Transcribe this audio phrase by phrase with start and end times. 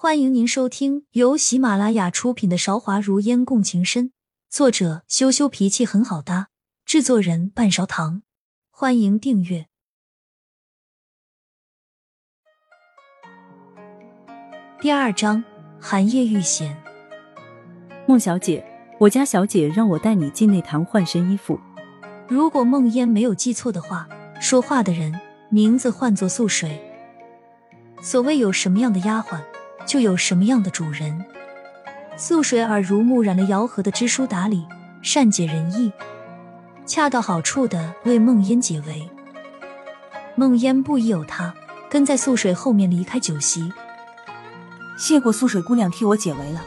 [0.00, 4.10] 欢迎您收听由喜马拉雅出品的《韶华如烟共情深》，
[4.48, 6.50] 作者羞羞脾气很好搭，
[6.84, 8.22] 制作人半勺糖。
[8.70, 9.66] 欢迎订阅
[14.80, 15.42] 第二章。
[15.80, 16.80] 寒夜遇险，
[18.06, 18.64] 孟小姐，
[19.00, 21.58] 我家小姐让我带你进内堂换身衣服。
[22.28, 24.08] 如果孟烟没有记错的话，
[24.40, 25.12] 说话的人
[25.50, 26.80] 名字唤作素水。
[28.00, 29.42] 所谓有什么样的丫鬟。
[29.88, 31.24] 就有什么样的主人。
[32.16, 34.66] 素水耳濡目染了姚和的知书达理、
[35.02, 35.90] 善解人意，
[36.84, 39.08] 恰到好处的为梦烟解围。
[40.34, 41.54] 梦烟不疑有他，
[41.88, 43.72] 跟在素水后面离开酒席。
[44.98, 46.62] 谢过素水姑娘替我解围了。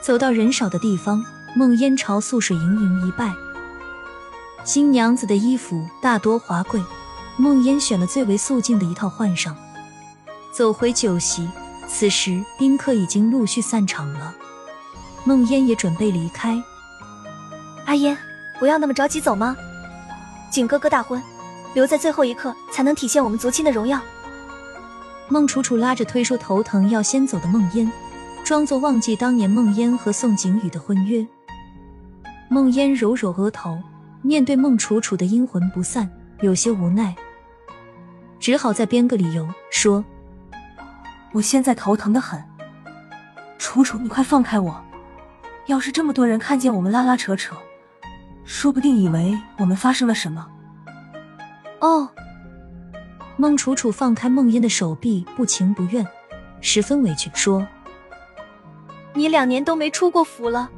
[0.00, 1.22] 走到人少的地方，
[1.54, 3.32] 梦烟朝素水盈盈一拜。
[4.64, 6.80] 新娘子的衣服大多华贵，
[7.36, 9.56] 梦烟选了最为素净的一套换上，
[10.56, 11.48] 走回酒席。
[11.94, 14.34] 此时宾客已经陆续散场了，
[15.24, 16.60] 梦烟也准备离开。
[17.84, 18.16] 阿烟，
[18.58, 19.54] 不要那么着急走吗？
[20.50, 21.22] 景哥哥大婚，
[21.74, 24.00] 留在最后一刻才能体现我们族亲的荣耀。
[25.28, 27.92] 孟楚楚拉着推说头疼要先走的梦烟，
[28.42, 31.24] 装作忘记当年梦烟和宋景宇的婚约。
[32.48, 33.78] 梦烟揉揉额头，
[34.22, 37.14] 面对孟楚楚的阴魂不散，有些无奈，
[38.40, 40.02] 只好再编个理由说。
[41.32, 42.42] 我现在头疼的很，
[43.58, 44.84] 楚楚，你快放开我！
[45.66, 47.56] 要是这么多人看见我们拉拉扯扯，
[48.44, 50.46] 说不定以为我们发生了什么。
[51.80, 52.08] 哦，
[53.38, 56.06] 孟楚楚放开孟烟的手臂，不情不愿，
[56.60, 57.66] 十分委屈说
[59.14, 60.68] ：“你两年都没出过府了，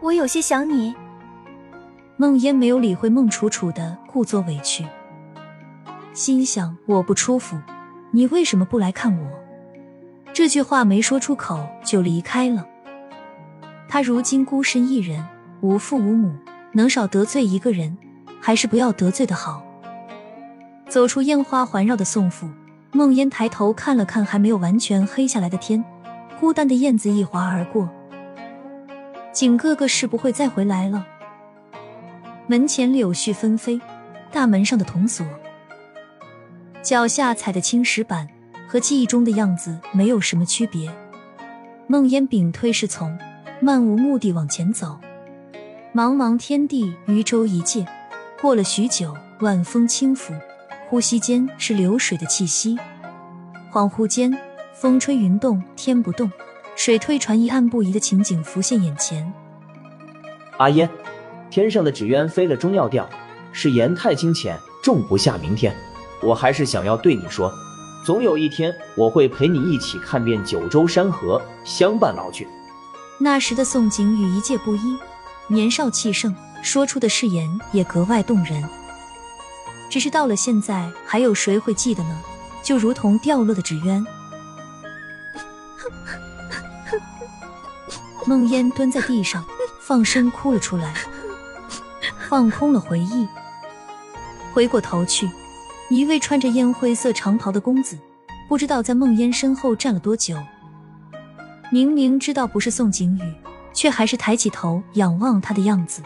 [0.00, 0.94] 我有些想你。”
[2.16, 4.86] 孟烟没有理会孟楚楚的故作委屈，
[6.12, 7.58] 心想：我不出府。
[8.12, 9.39] 你为什么不来看我？
[10.40, 12.66] 这句话没说出口就离开了。
[13.86, 15.22] 他如今孤身一人，
[15.60, 16.34] 无父无母，
[16.72, 17.94] 能少得罪一个人，
[18.40, 19.62] 还是不要得罪的好。
[20.88, 22.48] 走出烟花环绕的宋府，
[22.92, 25.84] 梦烟抬头看了看还没有完全黑下来的天，
[26.40, 27.86] 孤单的燕子一划而过。
[29.34, 31.06] 景哥哥是不会再回来了。
[32.46, 33.78] 门前柳絮纷飞，
[34.32, 35.26] 大门上的铜锁。
[36.80, 38.26] 脚下踩的青石板
[38.70, 40.88] 和记忆中的样子没有什么区别。
[41.88, 43.18] 梦烟屏推是从，
[43.60, 44.96] 漫无目的往前走。
[45.92, 47.84] 茫茫天地，渔舟一芥。
[48.40, 50.32] 过了许久，晚风轻拂，
[50.88, 52.78] 呼吸间是流水的气息。
[53.72, 54.32] 恍惚间，
[54.72, 56.30] 风吹云动，天不动，
[56.76, 59.32] 水推船移，岸不移的情景浮现眼前。
[60.58, 60.88] 阿烟，
[61.50, 63.10] 天上的纸鸢飞了终要掉，
[63.50, 65.74] 是言太清浅，种不下明天。
[66.22, 67.52] 我还是想要对你说，
[68.02, 72.48] 总有一天我会陪你一起看遍九州山河，相伴老去。
[73.18, 74.96] 那时的宋景宇一介布衣，
[75.48, 78.64] 年少气盛，说出的誓言也格外动人。
[79.90, 82.20] 只是到了现在，还有谁会记得呢？
[82.62, 84.06] 就如同掉落的纸鸢。
[88.26, 89.44] 梦烟蹲在地上，
[89.80, 90.94] 放声哭了出来，
[92.28, 93.28] 放空了回忆，
[94.52, 95.28] 回过头去。
[95.90, 97.98] 一位穿着烟灰色长袍的公子，
[98.48, 100.36] 不知道在梦烟身后站了多久。
[101.68, 103.34] 明明知道不是宋景宇，
[103.72, 106.00] 却还是抬起头仰望他的样子。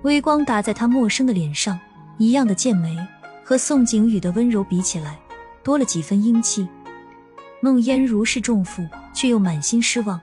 [0.00, 1.78] 微光打在他陌生的脸上，
[2.16, 2.96] 一样的剑眉，
[3.44, 5.18] 和宋景宇的温柔比起来，
[5.62, 6.66] 多了几分英气。
[7.60, 10.18] 梦烟如释重负，却又满心失望。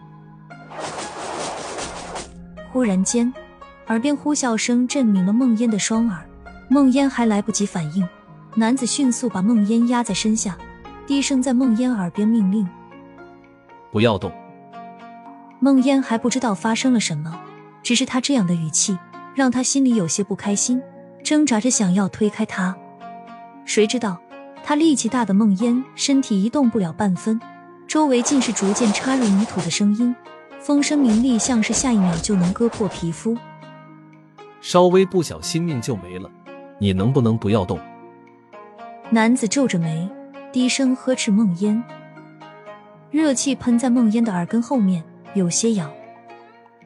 [2.71, 3.31] 忽然间，
[3.85, 6.27] 耳边呼啸声震鸣了梦烟的双耳，
[6.71, 8.07] 梦烟还来不及反应。
[8.55, 10.55] 男子迅速把梦烟压在身下，
[11.07, 12.67] 低声在梦烟耳边命令
[13.91, 14.31] ：“不要动。”
[15.59, 17.39] 梦烟还不知道发生了什么，
[17.81, 18.97] 只是他这样的语气
[19.33, 20.79] 让他心里有些不开心，
[21.23, 22.75] 挣扎着想要推开他。
[23.65, 24.19] 谁知道
[24.63, 27.41] 他力气大的梦烟身体移动不了半分，
[27.87, 30.15] 周围尽是逐渐插入泥土的声音，
[30.59, 33.35] 风声鸣厉，像是下一秒就能割破皮肤。
[34.61, 36.29] 稍微不小心命就没了，
[36.77, 37.79] 你能不能不要动？
[39.13, 40.09] 男子皱着眉，
[40.51, 41.83] 低声呵斥梦烟。
[43.11, 45.03] 热气喷在梦烟的耳根后面，
[45.35, 45.93] 有些痒。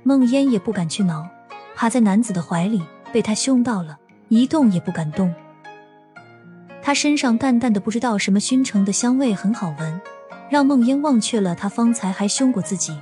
[0.03, 1.25] 梦烟也不敢去挠，
[1.73, 2.83] 趴在男子的怀里，
[3.13, 3.97] 被他凶到了，
[4.27, 5.33] 一动也不敢动。
[6.81, 10.01] 他身上淡淡的不知道什么熏成的香味很好闻，
[10.49, 12.93] 让梦烟忘却了他方才还凶过自己。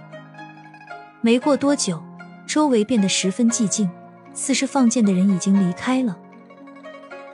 [1.21, 1.99] 没过多久，
[2.45, 3.89] 周围变得十分寂静，
[4.35, 6.15] 似是放箭的人已经离开了。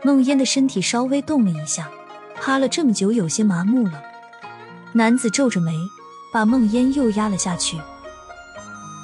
[0.04, 1.90] 梦烟的身体稍微动了一下，
[2.36, 4.02] 趴了这么久，有些麻木了。
[4.94, 5.78] 男子皱着眉，
[6.34, 7.80] 把梦烟又压了下去。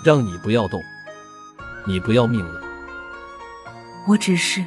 [0.04, 0.82] 让你不要动，
[1.86, 2.62] 你不要命了？
[4.08, 4.66] 我只是……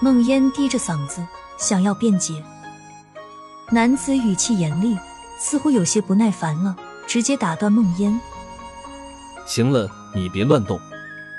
[0.00, 1.26] 梦烟低着嗓子
[1.56, 2.42] 想要辩解，
[3.70, 4.96] 男子语气严厉，
[5.40, 6.76] 似乎有些不耐烦了，
[7.06, 8.20] 直接打断梦烟
[9.44, 10.78] ：“行了，你别乱动，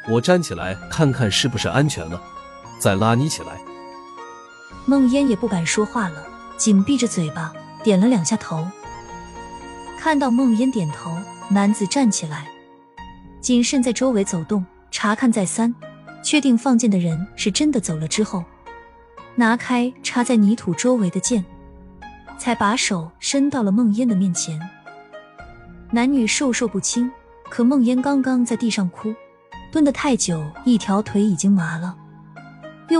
[0.09, 2.21] 我站起来看看是不是安全了，
[2.79, 3.59] 再拉你起来。”
[4.87, 6.25] 梦烟也不敢说话了，
[6.57, 7.53] 紧闭着嘴巴，
[7.83, 8.67] 点了两下头。
[9.99, 11.15] 看到梦烟点头，
[11.49, 12.47] 男子站起来，
[13.39, 15.75] 谨慎在周围走动，查看再三，
[16.23, 18.43] 确定放箭的人是真的走了之后，
[19.35, 21.45] 拿开插在泥土周围的箭，
[22.37, 24.59] 才把手伸到了梦烟的面前。
[25.91, 27.11] 男女授受不亲，
[27.49, 29.13] 可梦烟刚刚在地上哭，
[29.71, 31.95] 蹲得太久，一条腿已经麻了，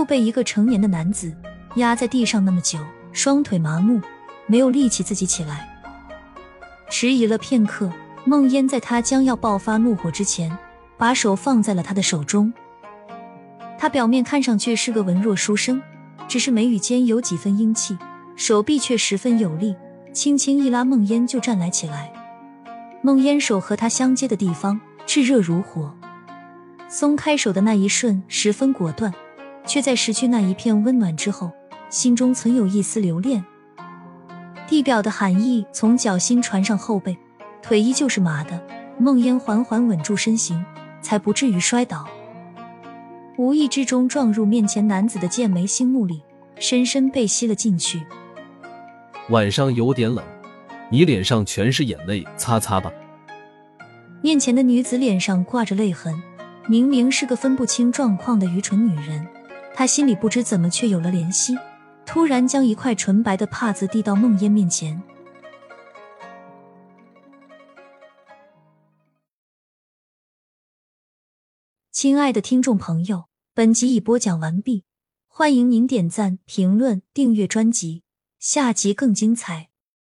[0.00, 1.30] 又被一个成年的男子。
[1.76, 2.78] 压在地上那么久，
[3.12, 4.00] 双腿麻木，
[4.46, 5.68] 没有力气自己起来。
[6.88, 7.92] 迟疑了片刻，
[8.24, 10.56] 梦烟在他将要爆发怒火之前，
[10.96, 12.50] 把手放在了他的手中。
[13.78, 15.82] 他表面看上去是个文弱书生，
[16.26, 17.96] 只是眉宇间有几分英气，
[18.34, 19.76] 手臂却十分有力，
[20.14, 22.10] 轻轻一拉，梦烟就站来起来。
[23.02, 25.94] 梦烟手和他相接的地方炙热如火，
[26.88, 29.14] 松开手的那一瞬十分果断，
[29.66, 31.50] 却在失去那一片温暖之后。
[31.88, 33.44] 心中存有一丝留恋，
[34.68, 37.18] 地表的寒意从脚心传上后背，
[37.60, 38.62] 腿依旧是麻的。
[38.96, 40.64] 梦烟缓缓稳住身形，
[41.02, 42.06] 才不至于摔倒。
[43.36, 46.22] 无意之中撞入面前男子的剑眉星目里，
[46.60, 48.06] 深深被吸了进去。
[49.30, 50.24] 晚上有点冷，
[50.90, 52.92] 你脸上全是眼泪，擦擦吧。
[54.22, 56.14] 面前的女子脸上挂着泪痕，
[56.68, 59.26] 明明是个分不清状况的愚蠢女人，
[59.80, 61.56] 他心里不知怎么却有了怜惜。
[62.04, 65.02] 突然将一块纯白的帕子递到梦烟面前。
[71.90, 73.24] 亲爱的听众朋友，
[73.54, 74.84] 本集已播讲完毕，
[75.26, 78.02] 欢迎您点赞、评论、订阅专辑，
[78.38, 79.69] 下集更精彩。